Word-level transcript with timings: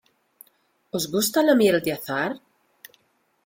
¿Os 0.97 1.05
gusta 1.13 1.39
la 1.45 1.55
miel 1.61 1.77
de 1.85 1.91
azahar? 1.97 2.33